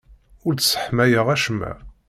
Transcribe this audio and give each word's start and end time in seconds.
Ur 0.45 0.53
d-sseḥmayeɣ 0.55 1.27
acemma. 1.35 1.73